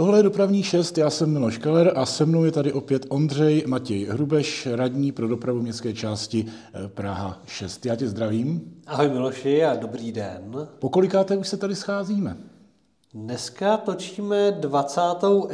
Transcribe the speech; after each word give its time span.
Tohle 0.00 0.18
je 0.18 0.22
dopravní 0.22 0.62
šest, 0.62 0.98
já 0.98 1.10
jsem 1.10 1.32
Miloš 1.32 1.58
Keller 1.58 1.92
a 1.96 2.06
se 2.06 2.26
mnou 2.26 2.44
je 2.44 2.52
tady 2.52 2.72
opět 2.72 3.06
Ondřej 3.08 3.64
Matěj 3.66 4.04
Hrubeš, 4.04 4.68
radní 4.72 5.12
pro 5.12 5.28
dopravu 5.28 5.62
městské 5.62 5.92
části 5.92 6.46
eh, 6.46 6.88
Praha 6.88 7.42
6. 7.46 7.86
Já 7.86 7.96
tě 7.96 8.08
zdravím. 8.08 8.74
Ahoj 8.86 9.08
Miloši 9.08 9.64
a 9.64 9.76
dobrý 9.76 10.12
den. 10.12 10.68
Po 10.78 10.88
kolikáté 10.88 11.36
už 11.36 11.48
se 11.48 11.56
tady 11.56 11.76
scházíme? 11.76 12.36
Dneska 13.14 13.76
točíme 13.76 14.52
20. 14.52 15.00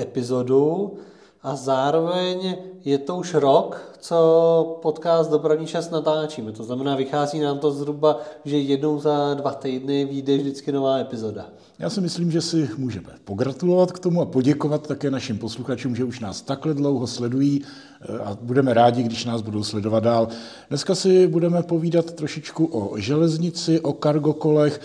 epizodu 0.00 0.94
a 1.42 1.56
zároveň 1.56 2.56
je 2.86 2.98
to 2.98 3.16
už 3.16 3.34
rok, 3.34 3.96
co 3.98 4.78
podcast 4.82 5.30
Dopravní 5.30 5.66
čas 5.66 5.90
natáčíme. 5.90 6.52
To 6.52 6.64
znamená, 6.64 6.96
vychází 6.96 7.40
nám 7.40 7.58
to 7.58 7.70
zhruba, 7.70 8.20
že 8.44 8.58
jednou 8.58 8.98
za 9.00 9.34
dva 9.34 9.52
týdny 9.52 10.04
vyjde 10.04 10.36
vždycky 10.36 10.72
nová 10.72 10.98
epizoda. 10.98 11.46
Já 11.78 11.90
si 11.90 12.00
myslím, 12.00 12.32
že 12.32 12.40
si 12.40 12.70
můžeme 12.78 13.08
pogratulovat 13.24 13.92
k 13.92 13.98
tomu 13.98 14.22
a 14.22 14.26
poděkovat 14.26 14.86
také 14.86 15.10
našim 15.10 15.38
posluchačům, 15.38 15.96
že 15.96 16.04
už 16.04 16.20
nás 16.20 16.42
takhle 16.42 16.74
dlouho 16.74 17.06
sledují 17.06 17.62
eh, 17.64 18.18
a 18.18 18.38
budeme 18.40 18.74
rádi, 18.74 19.02
když 19.02 19.24
nás 19.24 19.42
budou 19.42 19.64
sledovat 19.64 20.04
dál. 20.04 20.28
Dneska 20.68 20.94
si 20.94 21.26
budeme 21.26 21.62
povídat 21.62 22.12
trošičku 22.12 22.66
o 22.66 22.98
železnici, 22.98 23.80
o 23.80 23.92
kargokolech, 23.92 24.80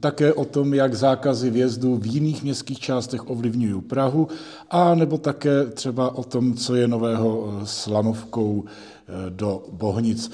také 0.00 0.32
o 0.32 0.44
tom, 0.44 0.74
jak 0.74 0.94
zákazy 0.94 1.50
vjezdu 1.50 1.96
v 1.96 2.06
jiných 2.06 2.42
městských 2.42 2.78
částech 2.78 3.30
ovlivňují 3.30 3.80
Prahu 3.80 4.28
a 4.70 4.94
nebo 4.94 5.18
také 5.18 5.66
třeba 5.66 6.14
o 6.14 6.24
tom, 6.24 6.54
co 6.54 6.74
je 6.74 6.88
nového 6.88 7.45
eh, 7.46 7.66
s 7.66 7.86
lanovkou 7.86 8.64
eh, 8.66 9.12
do 9.30 9.64
Bohnic. 9.72 10.30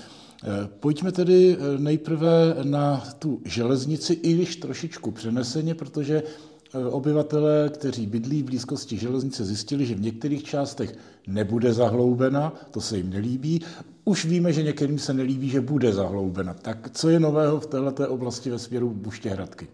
Pojďme 0.81 1.13
tedy 1.13 1.57
eh, 1.57 1.79
nejprve 1.79 2.57
na 2.63 3.05
tu 3.19 3.41
železnici, 3.45 4.13
i 4.13 4.33
když 4.33 4.57
trošičku 4.57 5.11
přeneseně, 5.11 5.75
protože 5.75 6.23
eh, 6.23 6.87
obyvatelé, 6.87 7.71
kteří 7.75 8.07
bydlí 8.07 8.43
v 8.43 8.47
blízkosti 8.47 8.99
železnice, 8.99 9.45
zjistili, 9.45 9.87
že 9.87 9.95
v 9.95 10.01
některých 10.01 10.45
částech 10.45 10.95
nebude 11.27 11.73
zahloubena, 11.73 12.53
to 12.71 12.81
se 12.81 12.97
jim 12.97 13.11
nelíbí. 13.11 13.61
Už 14.05 14.25
víme, 14.25 14.53
že 14.53 14.63
některým 14.63 14.99
se 14.99 15.15
nelíbí, 15.15 15.49
že 15.49 15.61
bude 15.61 15.93
zahloubena. 15.93 16.55
Tak 16.55 16.91
co 16.91 17.09
je 17.09 17.21
nového 17.21 17.61
v 17.61 17.67
této 17.67 18.09
oblasti 18.09 18.51
ve 18.51 18.59
směru 18.59 18.91
Buštěhradky? 18.91 19.69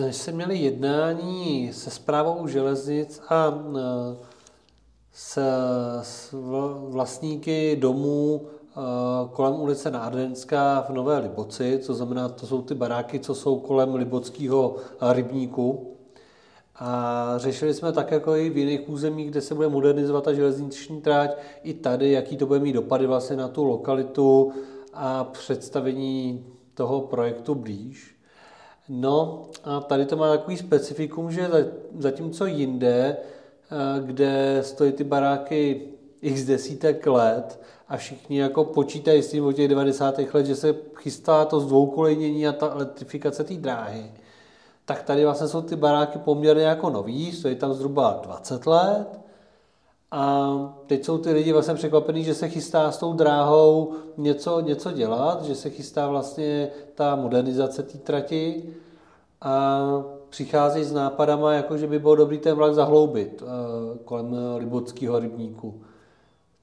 Než 0.00 0.16
se 0.16 0.32
měli 0.32 0.58
jednání 0.58 1.72
se 1.72 1.90
zprávou 1.90 2.46
železnic 2.46 3.20
a 3.28 3.48
eh, 3.48 4.37
s, 5.18 5.38
s 6.02 6.32
vlastníky 6.90 7.76
domů 7.76 8.40
Eh, 8.78 9.28
kolem 9.32 9.60
ulice 9.60 9.90
Nádenská 9.90 10.82
v 10.88 10.90
Nové 10.90 11.18
Liboci, 11.18 11.78
co 11.82 11.94
znamená, 11.94 12.28
to 12.28 12.46
jsou 12.46 12.62
ty 12.62 12.74
baráky, 12.74 13.20
co 13.20 13.34
jsou 13.34 13.58
kolem 13.58 13.94
Libockého 13.94 14.76
rybníku. 15.12 15.94
A 16.76 17.32
řešili 17.36 17.74
jsme 17.74 17.92
tak 17.92 18.10
jako 18.10 18.36
i 18.36 18.50
v 18.50 18.56
jiných 18.56 18.88
územích, 18.88 19.30
kde 19.30 19.40
se 19.40 19.54
bude 19.54 19.68
modernizovat 19.68 20.24
ta 20.24 20.32
železniční 20.32 21.00
tráť, 21.00 21.36
i 21.62 21.74
tady, 21.74 22.10
jaký 22.10 22.36
to 22.36 22.46
bude 22.46 22.60
mít 22.60 22.72
dopady 22.72 23.06
vlastně 23.06 23.36
na 23.36 23.48
tu 23.48 23.64
lokalitu 23.64 24.52
a 24.94 25.24
představení 25.24 26.46
toho 26.74 27.00
projektu 27.00 27.54
blíž. 27.54 28.16
No 28.88 29.46
a 29.64 29.80
tady 29.80 30.06
to 30.06 30.16
má 30.16 30.36
takový 30.36 30.56
specifikum, 30.56 31.30
že 31.30 31.50
zatímco 31.98 32.46
jinde, 32.46 33.16
eh, 33.18 33.37
kde 34.00 34.58
stojí 34.62 34.92
ty 34.92 35.04
baráky 35.04 35.82
x 36.22 36.44
desítek 36.44 37.06
let, 37.06 37.60
a 37.88 37.96
všichni 37.96 38.38
jako 38.38 38.64
počítají 38.64 39.22
s 39.22 39.30
tím 39.30 39.44
od 39.44 39.52
těch 39.52 39.68
90. 39.68 40.18
let, 40.34 40.46
že 40.46 40.56
se 40.56 40.74
chystá 40.96 41.44
to 41.44 41.60
zdvoukolejnění 41.60 42.48
a 42.48 42.52
ta 42.52 42.70
elektrifikace 42.70 43.44
té 43.44 43.54
dráhy, 43.54 44.12
tak 44.84 45.02
tady 45.02 45.24
vlastně 45.24 45.48
jsou 45.48 45.62
ty 45.62 45.76
baráky 45.76 46.18
poměrně 46.18 46.62
jako 46.62 46.90
nový, 46.90 47.32
stojí 47.32 47.56
tam 47.56 47.74
zhruba 47.74 48.20
20 48.22 48.66
let 48.66 49.20
a 50.10 50.52
teď 50.86 51.04
jsou 51.04 51.18
ty 51.18 51.32
lidi 51.32 51.52
vlastně 51.52 51.74
překvapení, 51.74 52.24
že 52.24 52.34
se 52.34 52.48
chystá 52.48 52.92
s 52.92 52.98
tou 52.98 53.12
dráhou 53.12 53.92
něco, 54.16 54.60
něco 54.60 54.92
dělat, 54.92 55.44
že 55.44 55.54
se 55.54 55.70
chystá 55.70 56.08
vlastně 56.08 56.70
ta 56.94 57.16
modernizace 57.16 57.82
té 57.82 57.98
trati 57.98 58.74
a 59.40 59.80
přichází 60.30 60.84
s 60.84 60.92
nápadama, 60.92 61.52
jako 61.52 61.76
že 61.76 61.86
by 61.86 61.98
bylo 61.98 62.14
dobrý 62.14 62.38
ten 62.38 62.54
vlak 62.54 62.74
zahloubit 62.74 63.42
eh, 63.42 63.98
kolem 64.04 64.36
Libockého 64.56 65.18
rybníku. 65.18 65.80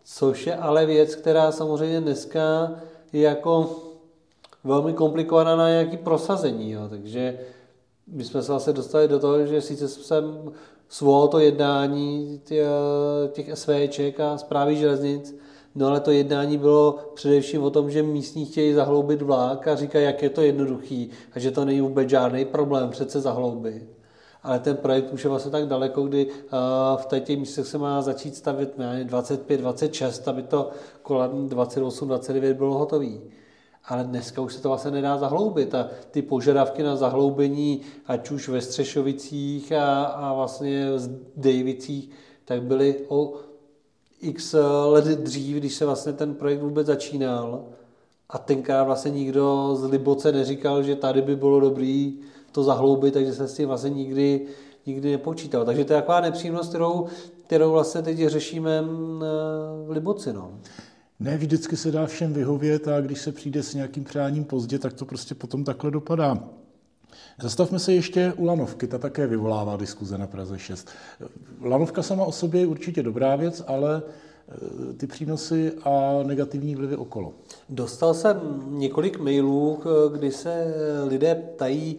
Což 0.04 0.48
je 0.48 0.56
ale 0.56 0.86
věc, 0.86 1.16
která 1.16 1.52
samozřejmě 1.52 2.02
dneska 2.02 2.72
je 3.14 3.22
jako 3.22 3.76
velmi 4.64 4.94
komplikovaná 4.94 5.56
na 5.56 5.70
nějaký 5.70 5.98
prosazení. 5.98 6.72
Jo. 6.72 6.82
Takže 6.90 7.40
my 8.08 8.24
jsme 8.24 8.42
se 8.42 8.52
vlastně 8.52 8.74
dostali 8.74 9.08
do 9.08 9.20
toho, 9.20 9.46
že 9.46 9.62
sice 9.62 9.88
jsem 9.88 10.52
svolal 10.90 11.28
to 11.28 11.40
jednání 11.40 12.42
těch 13.32 13.50
SVček 13.54 14.20
a 14.20 14.38
zprávy 14.38 14.76
železnic, 14.76 15.36
no 15.76 15.88
ale 15.88 16.00
to 16.00 16.12
jednání 16.12 16.58
bylo 16.58 17.00
především 17.14 17.64
o 17.64 17.70
tom, 17.70 17.92
že 17.92 18.04
místní 18.04 18.46
chtějí 18.46 18.74
zahloubit 18.74 19.22
vlák 19.22 19.68
a 19.68 19.76
říkají, 19.76 20.06
jak 20.06 20.24
je 20.24 20.30
to 20.30 20.42
jednoduchý 20.42 21.10
a 21.36 21.40
že 21.40 21.52
to 21.52 21.66
není 21.66 21.82
vůbec 21.82 22.10
žádný 22.10 22.46
problém 22.46 22.90
přece 22.90 23.22
zahloubit 23.22 23.96
ale 24.46 24.60
ten 24.60 24.78
projekt 24.78 25.14
už 25.14 25.24
je 25.24 25.30
vlastně 25.30 25.52
tak 25.52 25.68
daleko, 25.68 26.04
kdy 26.04 26.28
v 26.96 27.20
těch 27.20 27.40
místech 27.40 27.68
se 27.68 27.78
má 27.78 28.02
začít 28.02 28.36
stavit 28.36 28.70
25, 29.04 29.58
26, 29.58 30.28
aby 30.28 30.44
to 30.44 30.70
kolem 31.02 31.50
28, 31.50 32.08
29 32.08 32.58
bylo 32.58 32.78
hotové. 32.78 33.12
Ale 33.86 34.04
dneska 34.04 34.42
už 34.42 34.54
se 34.54 34.62
to 34.62 34.70
vlastně 34.70 34.92
nedá 34.92 35.18
zahloubit 35.18 35.76
a 35.76 35.90
ty 36.12 36.22
požadavky 36.22 36.84
na 36.84 36.96
zahloubení, 36.96 37.82
ať 38.06 38.32
už 38.32 38.50
ve 38.50 38.62
Střešovicích 38.62 39.72
a, 39.72 40.04
a 40.04 40.34
vlastně 40.34 40.92
v 40.92 41.20
Dejvicích, 41.38 42.10
tak 42.46 42.64
byly 42.64 42.96
o 43.08 43.34
x 44.28 44.56
let 44.86 45.06
dřív, 45.06 45.58
když 45.58 45.74
se 45.74 45.86
vlastně 45.86 46.14
ten 46.14 46.34
projekt 46.34 46.62
vůbec 46.62 46.88
začínal. 46.88 47.64
A 48.30 48.38
tenkrát 48.38 48.84
vlastně 48.84 49.12
nikdo 49.12 49.76
z 49.76 49.84
Liboce 49.84 50.32
neříkal, 50.32 50.84
že 50.84 50.96
tady 50.96 51.22
by 51.22 51.36
bylo 51.36 51.60
dobrý 51.60 52.20
to 52.52 52.64
zahloubit, 52.64 53.14
takže 53.14 53.34
se 53.34 53.48
s 53.48 53.54
tím 53.54 53.68
vlastně 53.68 53.90
nikdy, 53.90 54.46
nikdy 54.86 55.12
nepočítal. 55.12 55.66
Takže 55.66 55.86
to 55.86 55.94
je 55.94 56.00
taková 56.00 56.22
nepříjemnost, 56.22 56.70
kterou, 56.70 57.08
kterou 57.48 57.72
vlastně 57.72 58.02
teď 58.02 58.28
řešíme 58.28 58.82
mm, 58.82 59.20
v 59.86 59.90
Liboci. 59.90 60.34
No. 60.34 60.52
Ne, 61.20 61.38
vždycky 61.38 61.78
se 61.78 61.92
dá 61.92 62.06
všem 62.06 62.34
vyhovět 62.34 62.88
a 62.88 63.02
když 63.02 63.22
se 63.22 63.32
přijde 63.32 63.64
s 63.64 63.74
nějakým 63.74 64.04
přáním 64.04 64.44
pozdě, 64.44 64.80
tak 64.80 64.94
to 64.94 65.06
prostě 65.06 65.36
potom 65.36 65.64
takhle 65.64 65.92
dopadá. 65.92 66.50
Zastavme 67.42 67.80
se 67.80 67.94
ještě 67.94 68.34
u 68.38 68.46
lanovky, 68.46 68.88
ta 68.88 68.98
také 68.98 69.28
vyvolává 69.28 69.78
diskuze 69.78 70.18
na 70.18 70.28
Praze 70.28 70.60
6. 70.60 70.88
Lanovka 71.62 72.04
sama 72.04 72.26
o 72.26 72.32
sobě 72.32 72.62
je 72.62 72.68
určitě 72.68 73.04
dobrá 73.04 73.36
věc, 73.36 73.64
ale 73.68 74.02
e, 74.92 74.94
ty 74.94 75.08
přínosy 75.08 75.74
a 75.84 76.24
negativní 76.24 76.76
vlivy 76.76 76.96
okolo. 76.96 77.34
Dostal 77.70 78.14
jsem 78.14 78.64
několik 78.68 79.20
mailů, 79.20 79.80
kdy 80.12 80.32
se 80.32 80.74
lidé 81.08 81.36
ptají, 81.36 81.98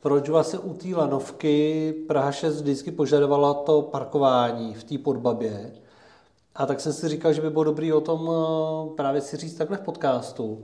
proč 0.00 0.28
vlastně 0.28 0.58
u 0.58 0.74
té 0.74 0.88
lanovky 0.88 1.94
Praha 2.08 2.32
6 2.32 2.60
vždycky 2.60 2.90
požadovala 2.90 3.54
to 3.54 3.82
parkování 3.82 4.74
v 4.74 4.84
té 4.84 4.98
podbabě. 4.98 5.72
A 6.54 6.66
tak 6.66 6.80
jsem 6.80 6.92
si 6.92 7.08
říkal, 7.08 7.32
že 7.32 7.42
by 7.42 7.50
bylo 7.50 7.64
dobré 7.64 7.94
o 7.94 8.00
tom 8.00 8.30
eh, 8.30 8.96
právě 8.96 9.20
si 9.20 9.36
říct 9.36 9.54
takhle 9.54 9.76
v 9.76 9.80
podcastu, 9.80 10.58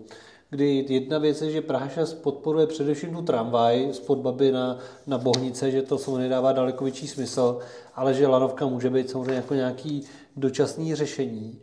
kdy 0.54 0.86
jedna 0.88 1.18
věc 1.18 1.42
je, 1.42 1.50
že 1.50 1.62
Praha 1.62 1.88
6 1.88 2.14
podporuje 2.14 2.66
především 2.66 3.14
tu 3.14 3.22
tramvaj 3.22 3.88
z 3.92 4.00
podbaby 4.00 4.52
na, 4.52 4.78
na 5.06 5.18
Bohnice, 5.18 5.70
že 5.70 5.82
to 5.82 5.98
samozřejmě 5.98 6.28
dává 6.28 6.52
daleko 6.52 6.84
větší 6.84 7.08
smysl, 7.08 7.58
ale 7.94 8.14
že 8.14 8.26
lanovka 8.26 8.66
může 8.66 8.90
být 8.90 9.10
samozřejmě 9.10 9.34
jako 9.34 9.54
nějaký 9.54 10.06
dočasný 10.36 10.94
řešení. 10.94 11.58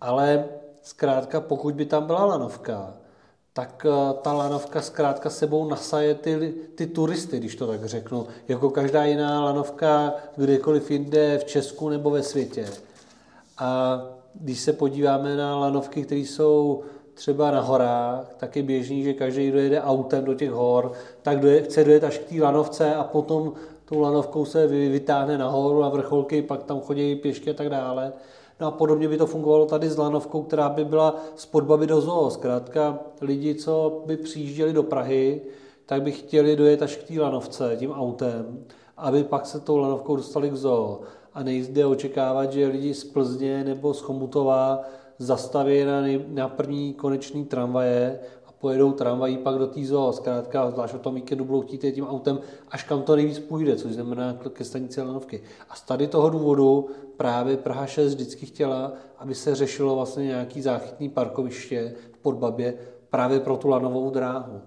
Ale 0.00 0.44
zkrátka, 0.82 1.40
pokud 1.40 1.74
by 1.74 1.84
tam 1.84 2.06
byla 2.06 2.24
lanovka, 2.24 2.94
tak 3.52 3.86
eh, 3.88 4.14
ta 4.22 4.32
lanovka 4.32 4.80
zkrátka 4.80 5.30
sebou 5.30 5.68
nasaje 5.68 6.14
ty, 6.14 6.54
ty 6.74 6.86
turisty, 6.86 7.38
když 7.38 7.56
to 7.56 7.66
tak 7.66 7.84
řeknu, 7.84 8.26
jako 8.48 8.70
každá 8.70 9.04
jiná 9.04 9.44
lanovka 9.44 10.14
kdekoliv 10.36 10.90
jinde 10.90 11.38
v 11.38 11.44
Česku 11.44 11.88
nebo 11.88 12.10
ve 12.10 12.22
světě. 12.22 12.68
A 13.58 14.00
když 14.34 14.60
se 14.60 14.72
podíváme 14.72 15.36
na 15.36 15.58
lanovky, 15.58 16.02
které 16.02 16.20
jsou 16.20 16.82
třeba 17.20 17.50
na 17.50 17.60
horách, 17.60 18.34
tak 18.36 18.56
je 18.56 18.62
běžný, 18.62 19.02
že 19.02 19.12
každý, 19.12 19.48
kdo 19.48 19.58
jede 19.58 19.82
autem 19.82 20.24
do 20.24 20.34
těch 20.34 20.50
hor, 20.50 20.92
tak 21.22 21.40
doje, 21.40 21.62
chce 21.62 21.84
dojet 21.84 22.04
až 22.04 22.18
k 22.18 22.24
té 22.24 22.42
lanovce 22.42 22.94
a 22.94 23.04
potom 23.04 23.52
tou 23.84 24.00
lanovkou 24.00 24.44
se 24.44 24.66
vytáhne 24.66 25.38
nahoru 25.38 25.84
a 25.84 25.88
vrcholky, 25.88 26.42
pak 26.42 26.62
tam 26.62 26.80
chodí 26.80 27.16
pěšky 27.16 27.50
a 27.50 27.54
tak 27.54 27.68
dále. 27.68 28.12
No 28.60 28.66
a 28.66 28.70
podobně 28.70 29.08
by 29.08 29.16
to 29.16 29.26
fungovalo 29.26 29.66
tady 29.66 29.88
s 29.88 29.96
lanovkou, 29.96 30.42
která 30.42 30.68
by 30.68 30.84
byla 30.84 31.16
z 31.36 31.46
podbaby 31.46 31.86
do 31.86 32.00
zoo. 32.00 32.30
Zkrátka 32.30 32.98
lidi, 33.20 33.54
co 33.54 34.02
by 34.06 34.16
přijížděli 34.16 34.72
do 34.72 34.82
Prahy, 34.82 35.40
tak 35.86 36.02
by 36.02 36.12
chtěli 36.12 36.56
dojet 36.56 36.82
až 36.82 36.96
k 36.96 37.02
té 37.02 37.20
lanovce 37.20 37.76
tím 37.78 37.92
autem, 37.92 38.64
aby 38.96 39.24
pak 39.24 39.46
se 39.46 39.60
tou 39.60 39.76
lanovkou 39.76 40.16
dostali 40.16 40.50
k 40.50 40.56
zoo. 40.56 41.00
A 41.34 41.42
nejde 41.42 41.86
očekávat, 41.86 42.52
že 42.52 42.66
lidi 42.66 42.94
z 42.94 43.04
Plzně 43.04 43.64
nebo 43.64 43.94
z 43.94 44.00
Chomutova 44.00 44.84
zastaví 45.20 45.84
na, 45.84 46.00
nej, 46.00 46.24
na 46.28 46.48
první 46.48 46.94
konečný 46.94 47.44
tramvaje 47.44 48.20
a 48.46 48.52
pojedou 48.52 48.92
tramvají 48.92 49.38
pak 49.38 49.54
do 49.54 49.66
té 49.66 49.84
zoo, 49.84 50.12
zkrátka 50.12 50.70
zvlášť 50.70 50.94
o 50.94 50.98
tom 50.98 51.14
víkendu 51.14 51.44
budou 51.44 51.60
chtít 51.60 51.84
tím 51.94 52.06
autem, 52.06 52.40
až 52.68 52.82
kam 52.82 53.02
to 53.02 53.16
nejvíc 53.16 53.38
půjde, 53.38 53.76
což 53.76 53.92
znamená 53.92 54.38
ke 54.52 54.64
stanici 54.64 55.02
Lanovky. 55.02 55.42
A 55.68 55.74
z 55.74 55.82
tady 55.82 56.06
toho 56.06 56.30
důvodu 56.30 56.88
právě 57.16 57.56
Praha 57.56 57.86
6 57.86 58.14
vždycky 58.14 58.46
chtěla, 58.46 58.92
aby 59.18 59.34
se 59.34 59.54
řešilo 59.54 59.96
vlastně 59.96 60.24
nějaký 60.24 60.62
záchytný 60.62 61.08
parkoviště 61.08 61.94
v 62.12 62.18
Podbabě 62.18 62.74
právě 63.10 63.40
pro 63.40 63.56
tu 63.56 63.68
lanovou 63.68 64.10
dráhu. 64.10 64.60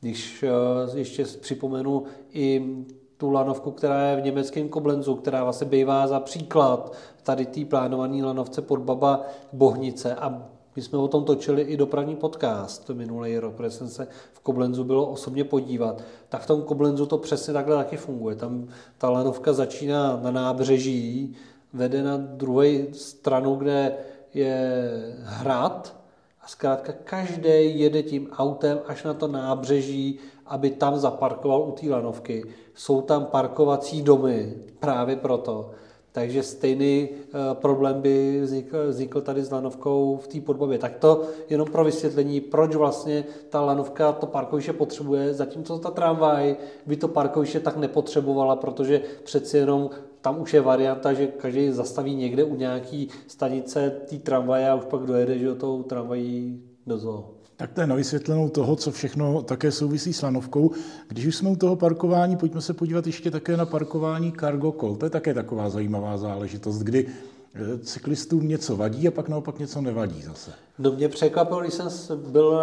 Když 0.00 0.42
eh, 0.42 0.98
ještě 0.98 1.24
připomenu 1.24 2.04
i 2.32 2.76
tu 3.22 3.30
lanovku, 3.30 3.70
která 3.70 4.08
je 4.08 4.16
v 4.16 4.24
německém 4.24 4.68
Koblenzu, 4.68 5.14
která 5.14 5.44
vlastně 5.44 5.66
bývá 5.66 6.06
za 6.06 6.20
příklad 6.20 6.92
tady 7.22 7.46
té 7.46 7.64
plánované 7.64 8.24
lanovce 8.24 8.62
pod 8.62 8.80
Baba 8.80 9.20
Bohnice 9.52 10.14
a 10.14 10.42
my 10.76 10.82
jsme 10.82 10.98
o 10.98 11.08
tom 11.08 11.24
točili 11.24 11.62
i 11.62 11.76
dopravní 11.76 12.16
podcast 12.16 12.90
minulý 12.90 13.38
rok, 13.38 13.54
protože 13.54 13.70
jsem 13.70 13.88
se 13.88 14.08
v 14.32 14.40
Koblenzu 14.40 14.84
bylo 14.84 15.06
osobně 15.06 15.44
podívat. 15.44 16.02
Tak 16.28 16.42
v 16.42 16.46
tom 16.46 16.62
Koblenzu 16.62 17.06
to 17.06 17.18
přesně 17.18 17.52
takhle 17.52 17.76
taky 17.76 17.96
funguje. 17.96 18.36
Tam 18.36 18.68
ta 18.98 19.10
lanovka 19.10 19.52
začíná 19.52 20.20
na 20.22 20.30
nábřeží, 20.30 21.36
vede 21.72 22.02
na 22.02 22.16
druhé 22.16 22.70
stranu, 22.92 23.54
kde 23.54 23.96
je 24.34 24.82
hrad 25.22 25.96
a 26.40 26.48
zkrátka 26.48 26.92
každý 27.04 27.80
jede 27.80 28.02
tím 28.02 28.30
autem 28.30 28.78
až 28.86 29.04
na 29.04 29.14
to 29.14 29.28
nábřeží, 29.28 30.18
aby 30.46 30.70
tam 30.70 30.96
zaparkoval 30.96 31.62
u 31.62 31.72
té 31.72 31.90
lanovky. 31.90 32.44
Jsou 32.74 33.00
tam 33.00 33.24
parkovací 33.24 34.02
domy 34.02 34.54
právě 34.80 35.16
proto, 35.16 35.70
takže 36.12 36.42
stejný 36.42 37.08
uh, 37.08 37.54
problém 37.54 38.00
by 38.00 38.40
vznikl, 38.40 38.88
vznikl 38.88 39.20
tady 39.20 39.42
s 39.42 39.50
lanovkou 39.50 40.16
v 40.22 40.28
té 40.28 40.40
podbobě. 40.40 40.78
Tak 40.78 40.96
to 40.96 41.22
jenom 41.48 41.68
pro 41.68 41.84
vysvětlení, 41.84 42.40
proč 42.40 42.74
vlastně 42.74 43.24
ta 43.48 43.60
lanovka 43.60 44.12
to 44.12 44.26
parkoviště 44.26 44.72
potřebuje, 44.72 45.34
zatímco 45.34 45.78
ta 45.78 45.90
tramvaj 45.90 46.56
by 46.86 46.96
to 46.96 47.08
parkoviště 47.08 47.60
tak 47.60 47.76
nepotřebovala, 47.76 48.56
protože 48.56 49.02
přeci 49.24 49.56
jenom 49.56 49.90
tam 50.20 50.40
už 50.40 50.54
je 50.54 50.60
varianta, 50.60 51.12
že 51.12 51.26
každý 51.26 51.70
zastaví 51.70 52.14
někde 52.14 52.44
u 52.44 52.54
nějaký 52.56 53.08
stanice 53.26 53.90
té 53.90 54.16
tramvaje 54.16 54.70
a 54.70 54.74
už 54.74 54.84
pak 54.84 55.00
dojede, 55.00 55.38
že 55.38 55.54
tou 55.54 55.82
tramvají 55.82 56.62
do 56.86 56.98
zoo. 56.98 57.41
Tak 57.62 57.72
to 57.72 57.80
je 57.80 57.86
na 57.86 57.94
vysvětlenou 57.94 58.48
toho, 58.48 58.76
co 58.76 58.90
všechno 58.90 59.42
také 59.42 59.72
souvisí 59.72 60.12
s 60.12 60.22
lanovkou. 60.22 60.70
Když 61.08 61.26
už 61.26 61.36
jsme 61.36 61.50
u 61.50 61.56
toho 61.56 61.76
parkování, 61.76 62.36
pojďme 62.36 62.60
se 62.60 62.74
podívat 62.74 63.06
ještě 63.06 63.30
také 63.30 63.56
na 63.56 63.66
parkování 63.66 64.32
cargo 64.40 64.72
call. 64.80 64.96
To 64.96 65.06
je 65.06 65.10
také 65.10 65.34
taková 65.34 65.70
zajímavá 65.70 66.18
záležitost, 66.18 66.78
kdy 66.78 67.06
eh, 67.06 67.78
cyklistům 67.78 68.48
něco 68.48 68.76
vadí 68.76 69.08
a 69.08 69.10
pak 69.10 69.28
naopak 69.28 69.58
něco 69.58 69.80
nevadí 69.80 70.22
zase. 70.22 70.52
No 70.78 70.92
mě 70.92 71.08
překvapilo, 71.08 71.60
když 71.60 71.74
jsem 71.74 71.88
byl 72.30 72.60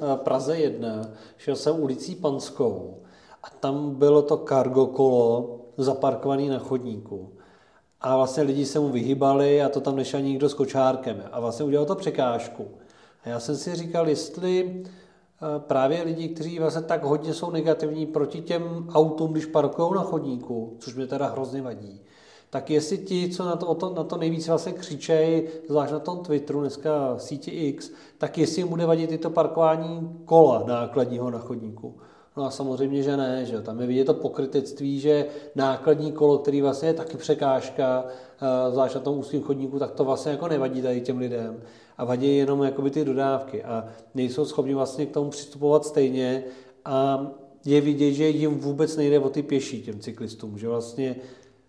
na 0.00 0.16
Praze 0.16 0.56
1, 0.56 1.08
šel 1.36 1.56
jsem 1.56 1.80
ulicí 1.80 2.14
Panskou 2.14 2.96
a 3.42 3.50
tam 3.50 3.94
bylo 3.94 4.22
to 4.22 4.44
cargo 4.48 4.86
kolo 4.86 5.58
zaparkované 5.76 6.42
na 6.42 6.58
chodníku. 6.58 7.32
A 8.00 8.16
vlastně 8.16 8.42
lidi 8.42 8.66
se 8.66 8.80
mu 8.80 8.88
vyhýbali 8.88 9.62
a 9.62 9.68
to 9.68 9.80
tam 9.80 9.96
nešel 9.96 10.20
nikdo 10.20 10.48
s 10.48 10.54
kočárkem. 10.54 11.22
A 11.32 11.40
vlastně 11.40 11.64
udělal 11.64 11.86
to 11.86 11.94
překážku. 11.94 12.66
Já 13.28 13.40
jsem 13.40 13.56
si 13.56 13.74
říkal, 13.74 14.08
jestli 14.08 14.82
eh, 14.82 15.58
právě 15.58 16.02
lidi, 16.02 16.28
kteří 16.28 16.58
vlastně 16.58 16.82
tak 16.82 17.04
hodně 17.04 17.34
jsou 17.34 17.50
negativní 17.50 18.06
proti 18.06 18.40
těm 18.40 18.88
autům, 18.92 19.32
když 19.32 19.46
parkují 19.46 19.94
na 19.94 20.02
chodníku, 20.02 20.76
což 20.78 20.94
mě 20.94 21.06
teda 21.06 21.26
hrozně 21.26 21.62
vadí, 21.62 22.00
tak 22.50 22.70
jestli 22.70 22.98
ti, 22.98 23.28
co 23.28 23.44
na 23.44 23.56
to, 23.56 23.74
to, 23.74 23.94
na 23.94 24.04
to 24.04 24.16
nejvíc 24.16 24.48
vlastně 24.48 24.72
křičejí, 24.72 25.42
zvlášť 25.68 25.92
na 25.92 25.98
tom 25.98 26.18
Twitteru, 26.18 26.60
dneska 26.60 27.18
síti 27.18 27.50
X, 27.50 27.90
tak 28.18 28.38
jestli 28.38 28.60
jim 28.60 28.68
bude 28.68 28.86
vadit 28.86 29.10
tyto 29.10 29.30
parkování 29.30 30.20
kola 30.24 30.64
nákladního 30.66 31.30
na 31.30 31.38
chodníku. 31.38 31.94
No 32.36 32.44
a 32.44 32.50
samozřejmě, 32.50 33.02
že 33.02 33.16
ne, 33.16 33.44
že 33.44 33.60
tam 33.60 33.80
je 33.80 33.86
vidět 33.86 34.04
to 34.04 34.14
pokrytectví, 34.14 35.00
že 35.00 35.26
nákladní 35.54 36.12
kolo, 36.12 36.38
který 36.38 36.62
vlastně 36.62 36.88
je 36.88 36.94
taky 36.94 37.16
překážka, 37.16 38.04
eh, 38.06 38.70
zvlášť 38.70 38.94
na 38.94 39.00
tom 39.00 39.18
úzkém 39.18 39.42
chodníku, 39.42 39.78
tak 39.78 39.90
to 39.90 40.04
vlastně 40.04 40.32
jako 40.32 40.48
nevadí 40.48 40.82
tady 40.82 41.00
těm 41.00 41.18
lidem 41.18 41.62
a 41.98 42.04
vadí 42.04 42.36
jenom 42.36 42.62
jakoby 42.62 42.90
ty 42.90 43.04
dodávky 43.04 43.64
a 43.64 43.88
nejsou 44.14 44.44
schopni 44.44 44.74
vlastně 44.74 45.06
k 45.06 45.12
tomu 45.12 45.30
přistupovat 45.30 45.84
stejně 45.84 46.44
a 46.84 47.26
je 47.64 47.80
vidět, 47.80 48.12
že 48.12 48.28
jim 48.28 48.58
vůbec 48.58 48.96
nejde 48.96 49.18
o 49.18 49.28
ty 49.30 49.42
pěší 49.42 49.82
těm 49.82 50.00
cyklistům, 50.00 50.58
že 50.58 50.68
vlastně 50.68 51.16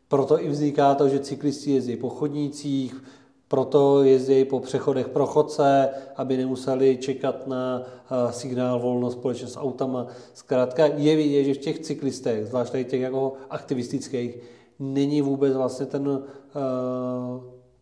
proto 0.08 0.44
i 0.44 0.50
vzniká 0.50 0.96
to, 0.96 1.10
že 1.10 1.20
cyklisti 1.20 1.72
jezdí 1.72 1.96
po 1.96 2.10
chodnících, 2.10 3.04
proto 3.48 4.04
jezdí 4.04 4.46
po 4.46 4.60
přechodech 4.60 5.08
pro 5.08 5.26
chodce, 5.26 5.90
aby 6.16 6.38
nemuseli 6.38 6.98
čekat 6.98 7.48
na 7.48 7.82
eh, 7.82 8.34
signál 8.34 8.80
volno 8.80 9.12
společně 9.12 9.48
s 9.48 9.60
autama. 9.60 10.08
Zkrátka 10.34 10.86
je 10.86 11.16
vidět, 11.16 11.44
že 11.44 11.54
v 11.54 11.58
těch 11.58 11.80
cyklistech, 11.80 12.46
zvlášť 12.46 12.72
těch 12.72 13.02
jako 13.02 13.34
aktivistických, 13.50 14.38
není 14.80 15.22
vůbec 15.22 15.54
vlastně 15.54 15.86
ten 15.86 16.08
uh, 16.08 16.24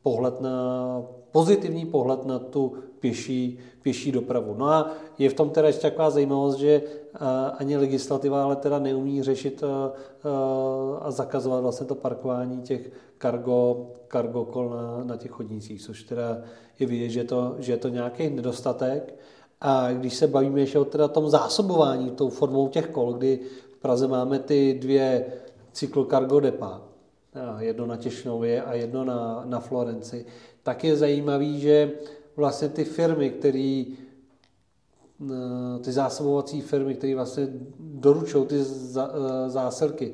pohled 0.07 0.41
na 0.41 0.55
pozitivní 1.31 1.85
pohled 1.85 2.25
na 2.25 2.39
tu 2.39 2.73
pěší, 2.99 3.59
pěší 3.81 4.11
dopravu. 4.11 4.55
No 4.57 4.65
a 4.65 4.91
je 5.17 5.29
v 5.29 5.33
tom 5.33 5.49
teda 5.49 5.67
ještě 5.67 5.81
taková 5.81 6.09
zajímavost, 6.09 6.55
že 6.55 6.81
ani 7.57 7.77
legislativa 7.77 8.43
ale 8.43 8.55
teda 8.55 8.79
neumí 8.79 9.23
řešit 9.23 9.63
a 11.01 11.11
zakazovat 11.11 11.61
vlastně 11.61 11.87
to 11.87 11.95
parkování 11.95 12.61
těch 12.61 12.91
cargo, 13.21 13.87
cargo 14.11 14.45
kol 14.45 14.69
na, 14.69 15.03
na 15.03 15.17
těch 15.17 15.31
chodnících, 15.31 15.81
což 15.81 16.03
teda 16.03 16.41
je 16.79 16.87
vidět, 16.87 17.09
že, 17.09 17.23
to, 17.23 17.55
že 17.59 17.71
je 17.73 17.77
to 17.77 17.89
nějaký 17.89 18.29
nedostatek. 18.29 19.15
A 19.61 19.91
když 19.91 20.15
se 20.15 20.27
bavíme 20.27 20.59
ještě 20.59 20.79
o 20.79 20.85
teda 20.85 21.07
tom 21.07 21.29
zásobování 21.29 22.11
tou 22.11 22.29
formou 22.29 22.67
těch 22.67 22.87
kol, 22.87 23.13
kdy 23.13 23.39
v 23.75 23.77
Praze 23.81 24.07
máme 24.07 24.39
ty 24.39 24.77
dvě 24.81 25.25
cyklokargo 25.71 26.39
depa, 26.39 26.87
jedno 27.59 27.85
na 27.85 27.97
Těšnově 27.97 28.61
a 28.61 28.73
jedno 28.73 29.05
na, 29.05 29.43
na 29.45 29.59
Florenci, 29.59 30.25
tak 30.63 30.83
je 30.83 30.95
zajímavý, 30.95 31.59
že 31.59 31.91
vlastně 32.35 32.69
ty 32.69 32.83
firmy, 32.83 33.29
které 33.29 33.83
eh, 33.87 35.79
ty 35.81 35.91
zásobovací 35.91 36.61
firmy, 36.61 36.95
které 36.95 37.15
vlastně 37.15 37.47
doručují 37.79 38.45
ty 38.45 38.55
eh, 38.55 39.49
zásilky, 39.49 40.13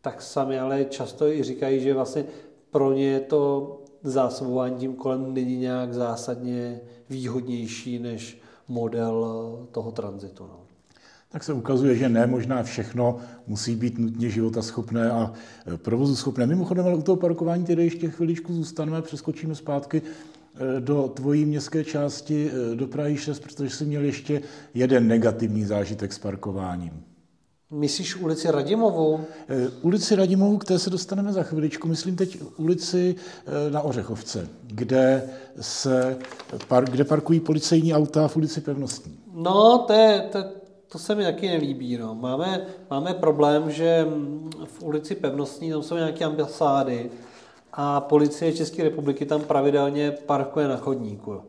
tak 0.00 0.22
sami 0.22 0.58
ale 0.58 0.84
často 0.84 1.26
i 1.26 1.42
říkají, 1.42 1.80
že 1.80 1.94
vlastně 1.94 2.24
pro 2.70 2.92
ně 2.92 3.20
to 3.20 3.78
zásobování 4.02 4.76
tím 4.76 4.94
kolem 4.94 5.34
není 5.34 5.56
nějak 5.56 5.94
zásadně 5.94 6.80
výhodnější 7.10 7.98
než 7.98 8.40
model 8.68 9.26
toho 9.72 9.92
tranzitu. 9.92 10.44
No. 10.46 10.61
Tak 11.32 11.44
se 11.44 11.52
ukazuje, 11.52 11.96
že 11.96 12.08
ne 12.08 12.26
možná 12.26 12.62
všechno 12.62 13.16
musí 13.46 13.76
být 13.76 13.98
nutně 13.98 14.30
životaschopné 14.30 15.10
a 15.10 15.32
provozu 15.76 16.16
schopné. 16.16 16.46
Mimochodem, 16.46 16.86
ale 16.86 16.94
u 16.94 17.02
toho 17.02 17.16
parkování 17.16 17.64
tedy 17.64 17.84
ještě 17.84 18.10
chviličku 18.10 18.54
zůstaneme, 18.54 19.02
přeskočíme 19.02 19.54
zpátky 19.54 20.02
Eh, 20.56 20.80
do 20.80 21.08
tvojí 21.08 21.44
městské 21.44 21.84
části 21.84 22.50
eh, 22.72 22.76
do 22.76 22.86
Prahy 22.86 23.16
6, 23.16 23.40
protože 23.40 23.70
jsi 23.70 23.84
měl 23.84 24.04
ještě 24.04 24.42
jeden 24.74 25.08
negativní 25.08 25.64
zážitek 25.64 26.12
s 26.12 26.18
parkováním. 26.18 27.04
Myslíš 27.70 28.16
ulici 28.16 28.50
Radimovou? 28.50 29.20
Ulici 29.82 30.16
Radimovou, 30.16 30.58
k 30.58 30.64
té 30.64 30.78
se 30.78 30.90
dostaneme 30.90 31.32
za 31.32 31.42
chviličku. 31.42 31.88
Myslím 31.88 32.16
teď 32.16 32.38
ulici 32.56 33.14
na 33.70 33.80
Ořechovce, 33.80 34.48
kde, 34.66 35.22
se, 35.60 36.18
kde 36.90 37.04
parkují 37.04 37.40
policejní 37.40 37.94
auta 37.94 38.28
v 38.28 38.36
ulici 38.36 38.60
Pevnostní. 38.60 39.18
No, 39.34 39.84
to, 39.86 39.92
je, 39.92 40.28
to, 40.32 40.44
to 40.92 40.98
se 40.98 41.14
mi 41.14 41.24
taky 41.24 41.48
nelíbí. 41.48 41.96
No. 41.96 42.14
Máme, 42.14 42.66
máme 42.90 43.14
problém, 43.14 43.70
že 43.70 44.06
v 44.64 44.82
ulici 44.82 45.14
Pevnostní 45.14 45.70
tam 45.70 45.82
jsou 45.82 45.94
nějaké 45.94 46.24
ambasády, 46.24 47.10
a 47.72 48.00
policie 48.00 48.52
České 48.52 48.82
republiky 48.82 49.26
tam 49.26 49.40
pravidelně 49.40 50.10
parkuje 50.10 50.68
na 50.68 50.76
chodníku. 50.76 51.42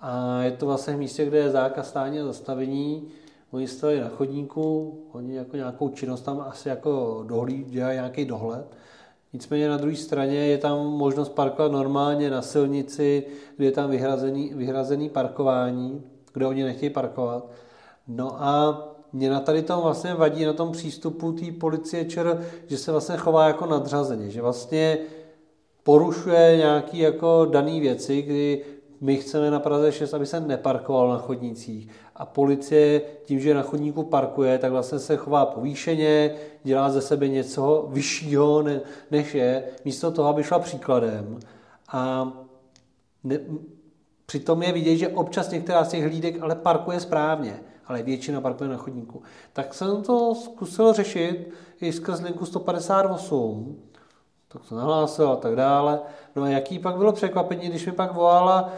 A 0.00 0.42
je 0.42 0.50
to 0.50 0.66
vlastně 0.66 0.96
místě, 0.96 1.24
kde 1.24 1.38
je 1.38 1.50
zákaz 1.50 1.88
stání 1.88 2.20
a 2.20 2.24
zastavení. 2.24 3.08
Oni 3.50 3.68
stojí 3.68 4.00
na 4.00 4.08
chodníku, 4.08 4.98
oni 5.12 5.36
jako 5.36 5.56
nějakou 5.56 5.88
činnost 5.88 6.20
tam 6.20 6.40
asi 6.40 6.68
jako 6.68 7.24
dohlí, 7.28 7.64
dělají 7.64 7.96
nějaký 7.96 8.24
dohled. 8.24 8.66
Nicméně 9.32 9.68
na 9.68 9.76
druhé 9.76 9.96
straně 9.96 10.36
je 10.36 10.58
tam 10.58 10.86
možnost 10.86 11.28
parkovat 11.28 11.72
normálně 11.72 12.30
na 12.30 12.42
silnici, 12.42 13.26
kde 13.56 13.66
je 13.66 13.72
tam 13.72 13.90
vyhrazený, 13.90 14.52
vyhrazený 14.54 15.08
parkování, 15.08 16.02
kde 16.32 16.46
oni 16.46 16.64
nechtějí 16.64 16.90
parkovat. 16.90 17.46
No 18.12 18.42
a 18.42 18.82
mě 19.12 19.30
na 19.30 19.40
tady 19.40 19.62
tom 19.62 19.82
vlastně 19.82 20.14
vadí 20.14 20.44
na 20.44 20.52
tom 20.52 20.72
přístupu 20.72 21.32
té 21.32 21.52
policie 21.52 22.04
ČR, 22.04 22.44
že 22.66 22.78
se 22.78 22.92
vlastně 22.92 23.16
chová 23.16 23.46
jako 23.46 23.66
nadřazeně, 23.66 24.30
že 24.30 24.42
vlastně 24.42 24.98
porušuje 25.82 26.56
nějaké 26.56 26.96
jako 26.96 27.46
dané 27.50 27.80
věci, 27.80 28.22
kdy 28.22 28.64
my 29.00 29.16
chceme 29.16 29.50
na 29.50 29.60
Praze 29.60 29.92
6, 29.92 30.14
aby 30.14 30.26
se 30.26 30.40
neparkoval 30.40 31.08
na 31.08 31.18
chodnících. 31.18 31.90
A 32.16 32.26
policie 32.26 33.02
tím, 33.24 33.40
že 33.40 33.54
na 33.54 33.62
chodníku 33.62 34.02
parkuje, 34.02 34.58
tak 34.58 34.72
vlastně 34.72 34.98
se 34.98 35.16
chová 35.16 35.46
povýšeně, 35.46 36.34
dělá 36.64 36.90
ze 36.90 37.00
sebe 37.00 37.28
něco 37.28 37.88
vyššího, 37.90 38.64
než 39.10 39.34
je, 39.34 39.64
místo 39.84 40.10
toho, 40.10 40.28
aby 40.28 40.42
šla 40.42 40.58
příkladem. 40.58 41.38
A 41.92 42.32
ne, 43.24 43.38
přitom 44.26 44.62
je 44.62 44.72
vidět, 44.72 44.96
že 44.96 45.08
občas 45.08 45.50
některá 45.50 45.84
z 45.84 45.88
těch 45.88 46.04
hlídek 46.04 46.42
ale 46.42 46.54
parkuje 46.54 47.00
správně 47.00 47.60
ale 47.90 48.02
většina 48.02 48.40
parkuje 48.40 48.70
na 48.70 48.76
chodníku. 48.76 49.22
Tak 49.52 49.74
jsem 49.74 50.02
to 50.02 50.34
zkusil 50.34 50.92
řešit 50.92 51.50
i 51.80 51.92
skrz 51.92 52.20
linku 52.20 52.46
158, 52.46 53.76
tak 54.48 54.62
to 54.68 54.74
nahlásil 54.74 55.30
a 55.30 55.36
tak 55.36 55.56
dále. 55.56 56.00
No 56.36 56.42
a 56.42 56.48
jaký 56.48 56.78
pak 56.78 56.96
bylo 56.96 57.12
překvapení, 57.12 57.68
když 57.68 57.86
mi 57.86 57.92
pak 57.92 58.14
volala 58.14 58.70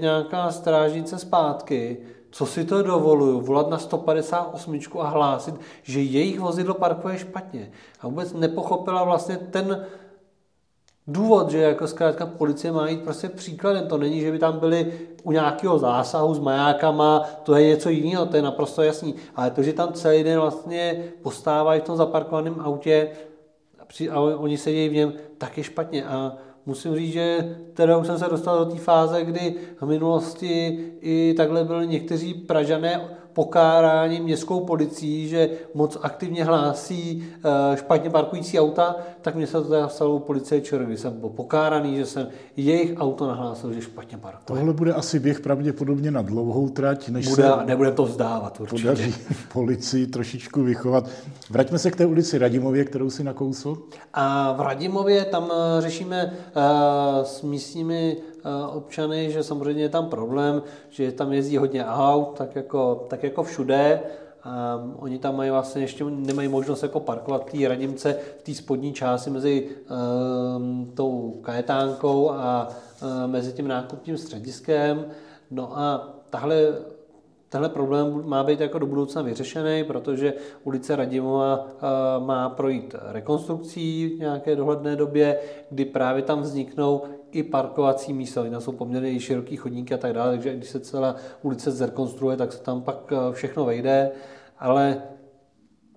nějaká 0.00 0.50
strážnice 0.52 1.18
zpátky, 1.18 1.98
co 2.30 2.46
si 2.46 2.64
to 2.64 2.82
dovoluju, 2.82 3.40
volat 3.40 3.70
na 3.70 3.78
158 3.78 4.78
a 5.00 5.08
hlásit, 5.08 5.54
že 5.82 6.00
jejich 6.00 6.40
vozidlo 6.40 6.74
parkuje 6.74 7.18
špatně. 7.18 7.70
A 8.00 8.08
vůbec 8.08 8.32
nepochopila 8.32 9.04
vlastně 9.04 9.36
ten 9.36 9.86
důvod, 11.06 11.50
že 11.50 11.58
jako 11.58 11.86
zkrátka 11.86 12.26
policie 12.26 12.72
má 12.72 12.88
jít 12.88 13.02
prostě 13.02 13.28
příkladem. 13.28 13.86
To 13.86 13.98
není, 13.98 14.20
že 14.20 14.32
by 14.32 14.38
tam 14.38 14.58
byli 14.58 14.92
u 15.22 15.32
nějakého 15.32 15.78
zásahu 15.78 16.34
s 16.34 16.38
majákama, 16.38 17.24
to 17.42 17.54
je 17.54 17.68
něco 17.68 17.88
jiného, 17.88 18.26
to 18.26 18.36
je 18.36 18.42
naprosto 18.42 18.82
jasný. 18.82 19.14
Ale 19.36 19.50
to, 19.50 19.62
že 19.62 19.72
tam 19.72 19.92
celý 19.92 20.24
den 20.24 20.40
vlastně 20.40 21.04
postávají 21.22 21.80
v 21.80 21.84
tom 21.84 21.96
zaparkovaném 21.96 22.60
autě 22.60 23.08
a 24.10 24.20
oni 24.20 24.58
sedí 24.58 24.88
v 24.88 24.92
něm, 24.92 25.12
tak 25.38 25.58
je 25.58 25.64
špatně. 25.64 26.04
A 26.04 26.36
musím 26.66 26.96
říct, 26.96 27.12
že 27.12 27.56
teda 27.74 27.96
už 27.96 28.06
jsem 28.06 28.18
se 28.18 28.28
dostal 28.28 28.64
do 28.64 28.70
té 28.70 28.78
fáze, 28.78 29.24
kdy 29.24 29.54
v 29.80 29.86
minulosti 29.86 30.78
i 31.00 31.34
takhle 31.36 31.64
byli 31.64 31.86
někteří 31.86 32.34
Pražané 32.34 33.00
pokárání 33.34 34.20
městskou 34.20 34.60
policií, 34.60 35.28
že 35.28 35.50
moc 35.74 35.98
aktivně 36.02 36.44
hlásí 36.44 37.24
eh, 37.44 37.76
špatně 37.76 38.10
parkující 38.10 38.60
auta, 38.60 38.96
tak 39.22 39.34
mě 39.34 39.46
se 39.46 39.52
to 39.52 39.68
teda 39.68 39.88
stalo 39.88 40.14
u 40.14 40.18
policie 40.18 40.60
Čerovy. 40.60 40.96
Jsem 40.96 41.20
byl 41.20 41.28
pokáraný, 41.28 41.96
že 41.96 42.06
jsem 42.06 42.28
jejich 42.56 42.94
auto 42.98 43.26
nahlásil, 43.26 43.72
že 43.72 43.82
špatně 43.82 44.18
parkuje. 44.18 44.44
Tohle 44.44 44.72
bude 44.72 44.92
asi 44.92 45.18
běh 45.18 45.40
pravděpodobně 45.40 46.10
na 46.10 46.22
dlouhou 46.22 46.68
trať, 46.68 47.08
než 47.08 47.28
bude, 47.28 47.42
se 47.42 47.52
nebude 47.66 47.92
to 47.92 48.04
vzdávat 48.04 48.60
určitě. 48.60 48.82
podaří 48.82 49.14
policii 49.52 50.06
trošičku 50.06 50.62
vychovat. 50.62 51.08
Vraťme 51.50 51.78
se 51.78 51.90
k 51.90 51.96
té 51.96 52.06
ulici 52.06 52.38
Radimově, 52.38 52.84
kterou 52.84 53.10
si 53.10 53.24
nakousl. 53.24 53.76
A 54.14 54.52
v 54.52 54.60
Radimově 54.60 55.24
tam 55.24 55.52
eh, 55.52 55.80
řešíme 55.80 56.32
uh, 56.56 56.62
s 57.24 57.42
místními 57.42 58.16
občany, 58.72 59.30
že 59.32 59.42
samozřejmě 59.42 59.82
je 59.82 59.88
tam 59.88 60.06
problém, 60.06 60.62
že 60.90 61.12
tam 61.12 61.32
jezdí 61.32 61.56
hodně 61.56 61.84
aut, 61.84 62.38
tak 62.38 62.56
jako, 62.56 63.06
tak 63.08 63.22
jako 63.24 63.42
všude. 63.42 64.00
A 64.42 64.84
oni 64.96 65.18
tam 65.18 65.36
mají 65.36 65.50
vlastně 65.50 65.82
ještě 65.82 66.04
nemají 66.04 66.48
možnost 66.48 66.82
jako 66.82 67.00
parkovat 67.00 67.50
té 67.50 67.68
radimce 67.68 68.16
v 68.38 68.42
té 68.42 68.54
spodní 68.54 68.92
části 68.92 69.30
mezi 69.30 69.68
um, 70.56 70.92
tou 70.94 71.40
kajetánkou 71.42 72.30
a 72.30 72.68
uh, 73.02 73.30
mezi 73.30 73.52
tím 73.52 73.68
nákupním 73.68 74.18
střediskem. 74.18 75.06
No 75.50 75.78
a 75.78 76.14
tahle 76.30 76.56
Tenhle 77.54 77.68
problém 77.68 78.22
má 78.28 78.44
být 78.44 78.60
jako 78.60 78.78
do 78.78 78.86
budoucna 78.86 79.22
vyřešený, 79.22 79.84
protože 79.84 80.34
ulice 80.64 80.96
Radimova 80.96 81.68
má 82.18 82.48
projít 82.48 82.94
rekonstrukcí 83.02 84.08
v 84.16 84.18
nějaké 84.18 84.56
dohledné 84.56 84.96
době, 84.96 85.38
kdy 85.70 85.84
právě 85.84 86.22
tam 86.22 86.40
vzniknou 86.40 87.02
i 87.34 87.42
parkovací 87.42 88.12
místa. 88.12 88.50
Tam 88.50 88.60
jsou 88.60 88.72
poměrně 88.72 89.20
široký 89.20 89.56
chodníky 89.56 89.94
a 89.94 89.98
tak 89.98 90.12
dále, 90.12 90.30
takže 90.30 90.56
když 90.56 90.68
se 90.68 90.80
celá 90.80 91.16
ulice 91.42 91.70
zrekonstruuje, 91.70 92.36
tak 92.36 92.52
se 92.52 92.62
tam 92.62 92.82
pak 92.82 93.12
všechno 93.32 93.64
vejde. 93.64 94.10
Ale 94.58 95.02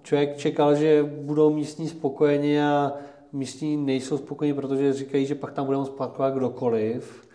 člověk 0.04 0.38
čekal, 0.38 0.76
že 0.76 1.04
budou 1.04 1.54
místní 1.54 1.88
spokojeni 1.88 2.62
a 2.62 2.94
místní 3.34 3.78
nejsou 3.78 4.18
spokojeni, 4.18 4.54
protože 4.54 4.94
říkají, 4.94 5.26
že 5.26 5.36
pak 5.36 5.52
tam 5.52 5.66
budeme 5.66 5.86
parkovat 5.98 6.34
kdokoliv 6.34 7.27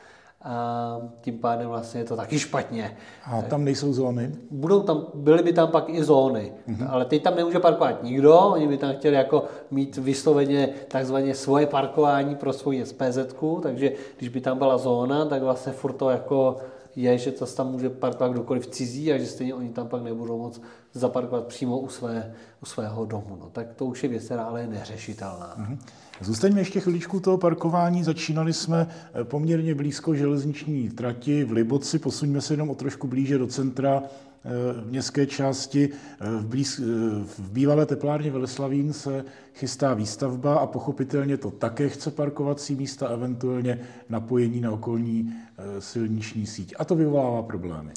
a 0.45 0.99
tím 1.21 1.39
pádem 1.39 1.69
vlastně 1.69 2.01
je 2.01 2.05
to 2.05 2.17
taky 2.17 2.39
špatně. 2.39 2.97
A 3.25 3.43
tam 3.43 3.65
nejsou 3.65 3.93
zóny? 3.93 4.33
Budou 4.51 4.83
tam, 4.83 5.07
byly 5.15 5.43
by 5.43 5.53
tam 5.53 5.69
pak 5.69 5.89
i 5.89 6.05
zóny, 6.05 6.53
mm-hmm. 6.69 6.87
ale 6.91 7.05
teď 7.05 7.23
tam 7.23 7.37
nemůže 7.37 7.59
parkovat 7.59 8.03
nikdo, 8.03 8.39
oni 8.39 8.69
by 8.69 8.77
tam 8.79 8.95
chtěli 8.95 9.17
jako 9.17 9.45
mít 9.71 9.97
vysloveně 9.97 10.69
takzvaně 10.89 11.35
svoje 11.35 11.67
parkování 11.67 12.37
pro 12.37 12.53
svoji 12.53 12.87
SPZ, 12.87 13.19
takže 13.63 13.93
když 14.19 14.29
by 14.29 14.41
tam 14.41 14.59
byla 14.59 14.79
zóna, 14.79 15.25
tak 15.25 15.43
vlastně 15.43 15.73
furt 15.73 15.93
to 15.93 16.11
jako 16.11 16.57
je, 16.97 17.19
že 17.19 17.33
to 17.33 17.47
tam 17.47 17.71
může 17.73 17.91
parkovat 17.91 18.33
kdokoliv 18.33 18.67
cizí 18.67 19.13
a 19.13 19.19
že 19.19 19.27
stejně 19.27 19.55
oni 19.55 19.69
tam 19.69 19.89
pak 19.89 20.03
nebudou 20.03 20.39
moc 20.39 20.61
zaparkovat 20.93 21.47
přímo 21.47 21.79
u, 21.79 21.89
své, 21.89 22.35
u 22.63 22.67
svého 22.67 23.05
domu. 23.05 23.39
No, 23.41 23.51
tak 23.53 23.75
to 23.75 23.87
už 23.87 24.03
je 24.03 24.09
věc, 24.09 24.25
která 24.25 24.45
ale 24.45 24.61
je 24.61 24.67
neřešitelná. 24.67 25.57
Mm-hmm. 25.59 25.79
Zůstaňme 26.21 26.61
ještě 26.61 26.81
chviličku 26.81 27.21
toho 27.21 27.39
parkování. 27.39 28.05
Začínali 28.05 28.53
jsme 28.53 28.87
eh, 29.21 29.25
poměrně 29.25 29.75
blízko 29.75 30.15
železniční 30.15 30.91
trati 30.91 31.45
v 31.45 31.53
Liboci. 31.53 31.99
Posuňme 31.99 32.41
se 32.41 32.53
jenom 32.53 32.71
o 32.71 32.75
trošku 32.75 33.09
blíže 33.09 33.39
do 33.39 33.47
centra 33.47 34.03
eh, 34.45 34.51
městské 34.85 35.27
části. 35.27 35.91
Eh, 35.93 36.27
v, 36.31 36.47
blíz, 36.47 36.79
v 37.25 37.51
bývalé 37.51 37.87
teplárně 37.87 38.31
Veleslavín 38.31 38.93
se 38.93 39.25
chystá 39.55 39.95
výstavba 39.95 40.55
a 40.55 40.67
pochopitelně 40.67 41.37
to 41.37 41.51
také 41.51 41.89
chce 41.89 42.11
parkovací 42.11 42.75
místa, 42.75 43.09
eventuálně 43.09 43.81
napojení 44.09 44.61
na 44.61 44.71
okolní 44.71 45.35
silniční 45.79 46.47
síť. 46.47 46.75
A 46.79 46.85
to 46.85 46.95
vyvolává 46.95 47.43
problémy. 47.43 47.93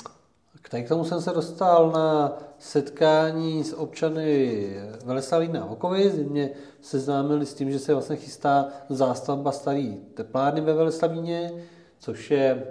K 0.83 0.87
tomu 0.87 1.05
jsem 1.05 1.21
se 1.21 1.31
dostal 1.31 1.91
na 1.91 2.37
setkání 2.59 3.63
s 3.63 3.73
občany 3.73 4.67
Veleslavína 5.05 5.61
a 5.61 5.65
Okovic, 5.65 6.13
kdy 6.13 6.23
mě 6.23 6.49
seznámili 6.81 7.45
s 7.45 7.53
tím, 7.53 7.71
že 7.71 7.79
se 7.79 7.93
vlastně 7.93 8.15
chystá 8.15 8.67
zástavba 8.89 9.51
starý 9.51 9.97
teplárny 10.13 10.61
ve 10.61 10.73
Veleslavíně, 10.73 11.51
což 11.99 12.31
je 12.31 12.63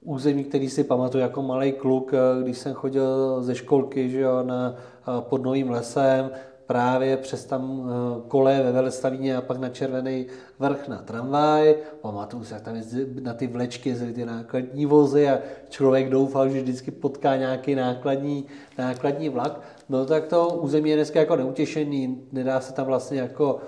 území, 0.00 0.44
který 0.44 0.68
si 0.68 0.84
pamatuju 0.84 1.22
jako 1.22 1.42
malý 1.42 1.72
kluk, 1.72 2.12
když 2.42 2.58
jsem 2.58 2.74
chodil 2.74 3.42
ze 3.42 3.54
školky 3.54 4.10
že 4.10 4.20
jo, 4.20 4.42
na, 4.42 4.74
pod 5.20 5.42
Novým 5.42 5.70
lesem, 5.70 6.30
právě 6.70 7.16
přes 7.16 7.44
tam 7.44 7.90
eh, 7.90 8.22
kole 8.28 8.62
ve 8.62 8.72
Velestavíně 8.72 9.36
a 9.36 9.40
pak 9.40 9.58
na 9.58 9.68
Červený 9.68 10.26
vrch 10.58 10.88
na 10.88 11.02
tramvaj. 11.02 11.74
Pamatuju 12.00 12.44
si, 12.44 12.54
jak 12.54 12.62
tam 12.62 12.76
na 13.22 13.34
ty 13.34 13.46
vlečky 13.46 13.88
jezdili 13.88 14.12
ty 14.12 14.24
nákladní 14.26 14.86
vozy 14.86 15.28
a 15.28 15.38
člověk 15.68 16.10
doufal, 16.10 16.48
že 16.48 16.62
vždycky 16.62 16.90
potká 16.90 17.36
nějaký 17.36 17.74
nákladní, 17.74 18.46
nákladní 18.78 19.28
vlak. 19.28 19.60
No 19.88 20.06
tak 20.06 20.26
to 20.26 20.48
území 20.48 20.90
je 20.90 20.96
dneska 20.96 21.20
jako 21.20 21.36
neutěšený, 21.36 22.22
nedá 22.32 22.60
se 22.60 22.72
tam 22.72 22.86
vlastně 22.86 23.18
jako 23.18 23.58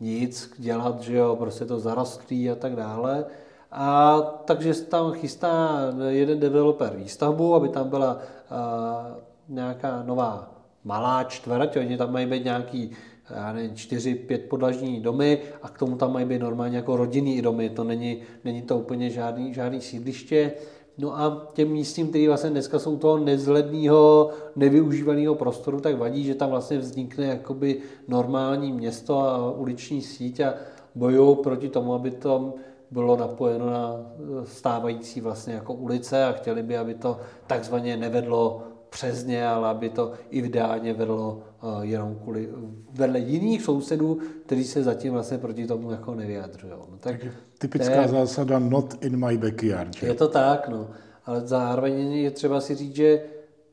nic 0.00 0.52
dělat, 0.58 1.00
že 1.00 1.16
jo, 1.16 1.36
prostě 1.36 1.64
to 1.64 1.80
zarostlí 1.80 2.50
a 2.50 2.54
tak 2.54 2.76
dále. 2.76 3.24
A 3.72 4.20
takže 4.44 4.74
tam 4.74 5.12
chystá 5.12 5.80
jeden 6.08 6.40
developer 6.40 6.96
výstavbu, 6.96 7.54
aby 7.54 7.68
tam 7.68 7.88
byla 7.88 8.18
a, 8.50 9.16
nějaká 9.48 10.02
nová 10.02 10.50
malá 10.84 11.24
čtvrť, 11.24 11.76
oni 11.76 11.96
tam 11.96 12.12
mají 12.12 12.26
být 12.26 12.44
nějaký 12.44 12.90
já 13.30 13.52
nevím, 13.52 13.76
čtyři, 13.76 14.14
pět 14.14 14.48
podlažní 14.48 15.00
domy 15.00 15.38
a 15.62 15.68
k 15.68 15.78
tomu 15.78 15.96
tam 15.96 16.12
mají 16.12 16.26
být 16.26 16.38
normálně 16.38 16.76
jako 16.76 16.96
rodinný 16.96 17.42
domy, 17.42 17.70
to 17.70 17.84
není, 17.84 18.22
není 18.44 18.62
to 18.62 18.78
úplně 18.78 19.10
žádný, 19.10 19.54
žádný 19.54 19.80
sídliště. 19.80 20.52
No 20.98 21.18
a 21.18 21.48
těm 21.52 21.68
místním, 21.68 22.08
kteří 22.08 22.28
vlastně 22.28 22.50
dneska 22.50 22.78
jsou 22.78 22.96
toho 22.96 23.18
nezledného, 23.18 24.30
nevyužívaného 24.56 25.34
prostoru, 25.34 25.80
tak 25.80 25.98
vadí, 25.98 26.24
že 26.24 26.34
tam 26.34 26.50
vlastně 26.50 26.78
vznikne 26.78 27.26
jakoby 27.26 27.80
normální 28.08 28.72
město 28.72 29.18
a 29.18 29.50
uliční 29.50 30.02
síť 30.02 30.40
a 30.40 30.54
bojují 30.94 31.36
proti 31.36 31.68
tomu, 31.68 31.94
aby 31.94 32.10
to 32.10 32.54
bylo 32.90 33.16
napojeno 33.16 33.66
na 33.70 34.06
stávající 34.44 35.20
vlastně 35.20 35.54
jako 35.54 35.74
ulice 35.74 36.24
a 36.24 36.32
chtěli 36.32 36.62
by, 36.62 36.78
aby 36.78 36.94
to 36.94 37.20
takzvaně 37.46 37.96
nevedlo 37.96 38.62
přes 38.90 39.24
ně, 39.24 39.46
ale 39.46 39.68
aby 39.68 39.88
to 39.88 40.12
i 40.30 40.38
ideálně 40.38 40.92
vedlo 40.94 41.42
eh, 41.62 41.86
jenom 41.86 42.14
kvůli, 42.14 42.48
vedle 42.92 43.18
jiných 43.18 43.62
sousedů, 43.62 44.18
kteří 44.46 44.64
se 44.64 44.82
zatím 44.82 45.12
vlastně 45.12 45.38
proti 45.38 45.66
tomu 45.66 45.90
jako 45.90 46.14
nevyjadřují. 46.14 46.72
No, 46.72 46.86
tak 47.00 47.12
Takže 47.12 47.32
typická 47.58 48.02
je, 48.02 48.08
zásada 48.08 48.58
not 48.58 49.04
in 49.04 49.26
my 49.26 49.38
backyard. 49.38 49.96
Že? 49.96 50.06
Je 50.06 50.14
to 50.14 50.28
tak, 50.28 50.68
no. 50.68 50.88
Ale 51.26 51.40
zároveň 51.40 52.12
je 52.12 52.30
třeba 52.30 52.60
si 52.60 52.74
říct, 52.74 52.94
že 52.94 53.22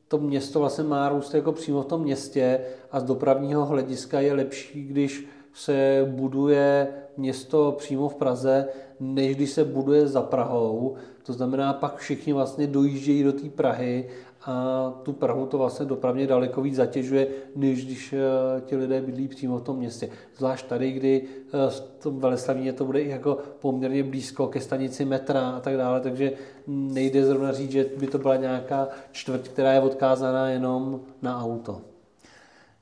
to 0.08 0.18
město 0.18 0.60
vlastně 0.60 0.84
má 0.84 1.08
růst 1.08 1.34
jako 1.34 1.52
přímo 1.52 1.82
v 1.82 1.86
tom 1.86 2.02
městě 2.02 2.60
a 2.92 3.00
z 3.00 3.04
dopravního 3.04 3.66
hlediska 3.66 4.20
je 4.20 4.32
lepší, 4.32 4.84
když 4.84 5.28
se 5.56 6.06
buduje 6.10 6.88
město 7.16 7.74
přímo 7.78 8.08
v 8.08 8.14
Praze, 8.14 8.68
než 9.00 9.36
když 9.36 9.50
se 9.50 9.64
buduje 9.64 10.06
za 10.06 10.22
Prahou. 10.22 10.94
To 11.22 11.32
znamená, 11.32 11.72
pak 11.72 11.96
všichni 11.96 12.32
vlastně 12.32 12.66
dojíždějí 12.66 13.22
do 13.22 13.32
té 13.32 13.48
Prahy 13.48 14.08
a 14.46 14.90
tu 15.02 15.12
Prahu 15.12 15.46
to 15.46 15.58
vlastně 15.58 15.86
dopravně 15.86 16.26
daleko 16.26 16.62
víc 16.62 16.74
zatěžuje, 16.74 17.26
než 17.56 17.84
když 17.84 18.12
eh, 18.12 18.60
ti 18.60 18.76
lidé 18.76 19.00
bydlí 19.00 19.28
přímo 19.28 19.58
v 19.58 19.62
tom 19.62 19.76
městě. 19.76 20.08
Zvlášť 20.36 20.66
tady, 20.66 20.92
kdy 20.92 21.22
eh, 21.22 21.70
v 21.70 21.80
tom 21.80 22.20
Veleslavíně 22.20 22.72
to 22.72 22.84
bude 22.84 23.00
i 23.00 23.08
jako 23.08 23.38
poměrně 23.60 24.02
blízko 24.02 24.46
ke 24.46 24.60
stanici 24.60 25.04
metra 25.04 25.50
a 25.50 25.60
tak 25.60 25.76
dále, 25.76 26.00
takže 26.00 26.32
nejde 26.66 27.24
zrovna 27.24 27.52
říct, 27.52 27.70
že 27.70 27.86
by 27.98 28.06
to 28.06 28.18
byla 28.18 28.36
nějaká 28.36 28.88
čtvrť, 29.12 29.48
která 29.48 29.72
je 29.72 29.80
odkázaná 29.80 30.48
jenom 30.48 31.00
na 31.22 31.44
auto. 31.44 31.95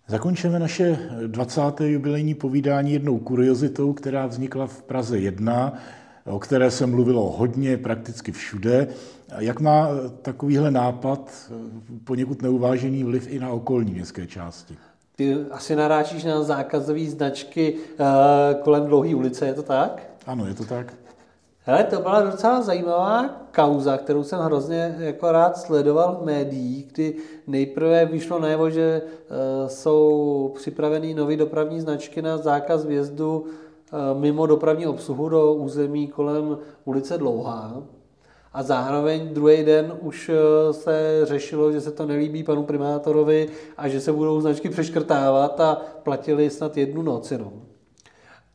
Zakončíme 0.08 0.58
naše 0.58 0.98
20. 1.26 1.60
jubilejní 1.80 2.34
povídání 2.34 2.92
jednou 2.92 3.18
kuriozitou, 3.18 3.92
která 3.92 4.26
vznikla 4.26 4.66
v 4.66 4.82
Praze 4.82 5.18
1. 5.18 5.72
o 6.26 6.38
které 6.38 6.70
se 6.70 6.86
mluvilo 6.86 7.30
hodně, 7.30 7.76
prakticky 7.76 8.32
všude. 8.32 8.88
Jak 9.38 9.60
má 9.60 9.88
takovýhle 10.22 10.70
nápad 10.70 11.50
poněkud 12.04 12.42
neuvážený 12.42 13.04
vliv 13.04 13.26
i 13.30 13.38
na 13.38 13.50
okolní 13.50 13.92
městské 13.92 14.26
části? 14.26 14.76
Ty 15.16 15.36
asi 15.50 15.76
naráčíš 15.76 16.24
na 16.24 16.42
zákazové 16.42 17.06
značky 17.06 17.74
uh, 17.74 18.06
kolem 18.62 18.86
dlouhé 18.86 19.14
ulice, 19.14 19.46
je 19.46 19.54
to 19.54 19.62
tak? 19.62 20.02
Ano, 20.26 20.46
je 20.46 20.54
to 20.54 20.64
tak. 20.64 20.94
Hele, 21.66 21.84
to 21.84 22.00
byla 22.00 22.22
docela 22.22 22.62
zajímavá 22.62 23.28
kauza, 23.54 23.98
kterou 23.98 24.24
jsem 24.24 24.40
hrozně 24.40 24.96
jako 24.98 25.32
rád 25.32 25.56
sledoval 25.56 26.18
v 26.20 26.24
médiích, 26.24 26.86
kdy 26.92 27.14
nejprve 27.46 28.06
vyšlo 28.06 28.38
najevo, 28.38 28.70
že 28.70 29.02
uh, 29.02 29.68
jsou 29.68 30.52
připraveny 30.54 31.14
nové 31.14 31.36
dopravní 31.36 31.80
značky 31.80 32.22
na 32.22 32.36
zákaz 32.36 32.84
vjezdu 32.84 33.40
uh, 33.40 34.20
mimo 34.20 34.46
dopravní 34.46 34.86
obsluhu 34.86 35.28
do 35.28 35.52
území 35.52 36.08
kolem 36.08 36.58
ulice 36.84 37.18
Dlouhá. 37.18 37.82
A 38.52 38.62
zároveň 38.62 39.28
druhý 39.28 39.64
den 39.64 39.96
už 40.00 40.30
se 40.70 41.20
řešilo, 41.22 41.72
že 41.72 41.80
se 41.80 41.90
to 41.90 42.06
nelíbí 42.06 42.44
panu 42.44 42.62
primátorovi 42.62 43.48
a 43.76 43.88
že 43.88 44.00
se 44.00 44.12
budou 44.12 44.40
značky 44.40 44.68
přeškrtávat 44.68 45.60
a 45.60 45.82
platili 46.02 46.50
snad 46.50 46.76
jednu 46.76 47.02
noc 47.02 47.30
jenom. 47.30 47.73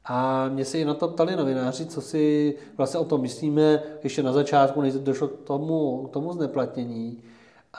A 0.06 0.48
mě 0.50 0.66
se 0.66 0.80
i 0.80 0.86
na 0.86 0.94
to 0.94 1.08
ptali 1.08 1.36
novináři, 1.36 1.86
co 1.86 2.02
si 2.02 2.56
vlastně 2.78 3.00
o 3.00 3.06
tom 3.06 3.22
myslíme, 3.22 3.84
ještě 4.04 4.24
na 4.24 4.34
začátku, 4.34 4.82
než 4.82 4.94
došlo 4.94 5.28
k 5.28 5.40
tomu, 5.44 6.08
k 6.08 6.14
tomu 6.14 6.34
zneplatnění. 6.34 7.24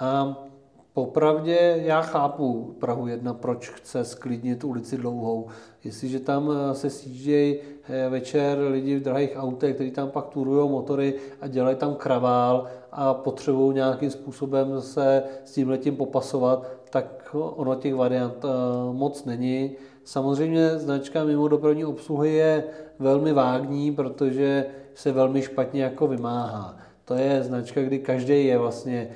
A 0.01 0.37
popravdě 0.93 1.83
já 1.85 2.03
chápu 2.03 2.77
Prahu 2.81 3.07
1, 3.07 3.35
proč 3.35 3.69
chce 3.69 4.05
sklidnit 4.05 4.65
ulici 4.65 4.97
dlouhou. 4.97 5.47
Jestliže 5.85 6.21
tam 6.21 6.51
eh, 6.51 6.75
se 6.75 6.91
sjíždějí 6.91 7.57
eh, 7.89 8.09
večer 8.09 8.59
lidi 8.59 8.97
v 8.97 9.03
drahých 9.03 9.37
autech, 9.37 9.75
kteří 9.75 9.91
tam 9.91 10.11
pak 10.11 10.29
turují 10.29 10.71
motory 10.71 11.15
a 11.41 11.47
dělají 11.47 11.77
tam 11.77 11.95
kravál 11.95 12.67
a 12.93 13.15
potřebují 13.15 13.75
nějakým 13.75 14.11
způsobem 14.11 14.81
se 14.81 15.23
s 15.45 15.53
tím 15.53 15.69
letím 15.69 15.97
popasovat, 15.97 16.67
tak 16.91 17.35
ono 17.35 17.75
těch 17.75 17.95
variant 17.95 18.45
eh, 18.45 18.49
moc 18.93 19.25
není. 19.25 19.77
Samozřejmě 20.11 20.79
značka 20.79 21.25
mimo 21.25 21.49
dopravní 21.49 21.85
obsluhy 21.85 22.33
je 22.33 22.65
velmi 22.99 23.33
vágní, 23.33 23.95
protože 23.95 24.67
se 24.95 25.13
velmi 25.13 25.43
špatně 25.43 25.83
jako 25.83 26.07
vymáhá. 26.07 26.77
To 27.05 27.15
je 27.15 27.43
značka, 27.43 27.83
kdy 27.83 27.99
každý 27.99 28.47
je 28.47 28.59
vlastně 28.59 29.11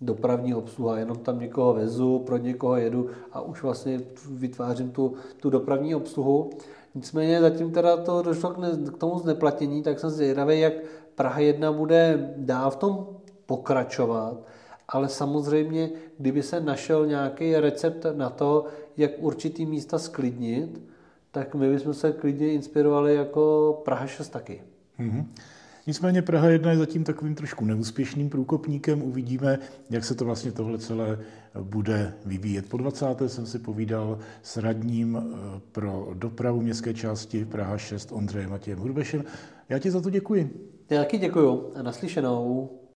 dopravní 0.00 0.54
obsluha, 0.54 0.98
jenom 0.98 1.16
tam 1.16 1.40
někoho 1.40 1.74
vezu, 1.74 2.18
pro 2.18 2.36
někoho 2.36 2.76
jedu 2.76 3.10
a 3.32 3.40
už 3.40 3.62
vlastně 3.62 4.00
vytvářím 4.30 4.90
tu, 4.90 5.14
tu 5.40 5.50
dopravní 5.50 5.94
obsluhu. 5.94 6.50
Nicméně 6.94 7.40
zatím 7.40 7.70
teda 7.70 7.96
to 7.96 8.22
došlo 8.22 8.50
k, 8.50 8.58
ne, 8.58 8.70
k 8.94 8.98
tomu 8.98 9.18
zneplatnění, 9.18 9.82
tak 9.82 9.98
jsem 9.98 10.10
zvědavý, 10.10 10.60
jak 10.60 10.72
Praha 11.14 11.40
1 11.40 11.72
bude 11.72 12.32
dál 12.36 12.70
v 12.70 12.76
tom 12.76 13.06
pokračovat 13.46 14.36
ale 14.92 15.08
samozřejmě, 15.08 15.90
kdyby 16.18 16.42
se 16.42 16.60
našel 16.60 17.06
nějaký 17.06 17.56
recept 17.56 18.06
na 18.16 18.30
to, 18.30 18.66
jak 18.96 19.10
určitý 19.18 19.66
místa 19.66 19.98
sklidnit, 19.98 20.82
tak 21.30 21.54
my 21.54 21.70
bychom 21.70 21.94
se 21.94 22.12
klidně 22.12 22.52
inspirovali 22.52 23.14
jako 23.14 23.80
Praha 23.84 24.06
6 24.06 24.28
taky. 24.28 24.62
Mm-hmm. 25.00 25.24
Nicméně 25.86 26.22
Praha 26.22 26.48
1 26.48 26.70
je 26.70 26.78
zatím 26.78 27.04
takovým 27.04 27.34
trošku 27.34 27.64
neúspěšným 27.64 28.30
průkopníkem. 28.30 29.02
Uvidíme, 29.02 29.58
jak 29.90 30.04
se 30.04 30.14
to 30.14 30.24
vlastně 30.24 30.52
tohle 30.52 30.78
celé 30.78 31.18
bude 31.62 32.14
vyvíjet. 32.26 32.68
Po 32.68 32.76
20. 32.76 33.06
jsem 33.26 33.46
si 33.46 33.58
povídal 33.58 34.18
s 34.42 34.56
radním 34.56 35.16
eh, 35.16 35.60
pro 35.72 36.08
dopravu 36.14 36.60
městské 36.60 36.94
části 36.94 37.44
Praha 37.44 37.78
6 37.78 38.12
Ondřejem 38.12 38.50
Matějem 38.50 38.78
Hurbešem. 38.78 39.24
Já 39.68 39.78
ti 39.78 39.90
za 39.90 40.00
to 40.00 40.10
děkuji. 40.10 40.70
Já 40.90 40.98
taky 40.98 41.18
děkuji 41.18 41.72
a 41.74 41.82
naslyšenou. 41.82 42.70